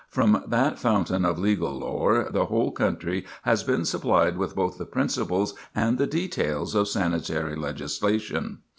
From 0.09 0.43
that 0.47 0.79
fountain 0.79 1.23
of 1.25 1.37
legal 1.37 1.77
lore 1.77 2.27
the 2.31 2.47
whole 2.47 2.71
country 2.71 3.23
has 3.43 3.61
been 3.63 3.85
supplied 3.85 4.35
with 4.35 4.55
both 4.55 4.79
the 4.79 4.85
principles 4.85 5.53
and 5.75 5.99
the 5.99 6.07
details 6.07 6.73
of 6.73 6.87
sanitary 6.87 7.55
legislation. 7.55 8.61